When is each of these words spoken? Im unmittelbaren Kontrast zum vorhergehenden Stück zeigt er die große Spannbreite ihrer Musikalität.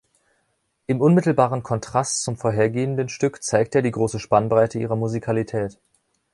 Im 0.87 0.99
unmittelbaren 0.99 1.61
Kontrast 1.61 2.23
zum 2.23 2.35
vorhergehenden 2.35 3.07
Stück 3.07 3.43
zeigt 3.43 3.75
er 3.75 3.83
die 3.83 3.91
große 3.91 4.19
Spannbreite 4.19 4.79
ihrer 4.79 4.95
Musikalität. 4.95 5.77